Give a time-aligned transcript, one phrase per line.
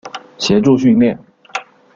[0.39, 1.19] 协助训练。